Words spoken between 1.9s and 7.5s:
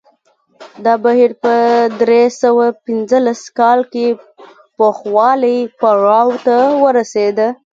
درې سوه پنځلس کال کې پوخوالي پړاو ته ورسېد